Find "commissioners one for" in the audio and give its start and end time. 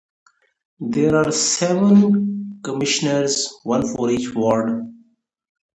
2.63-4.09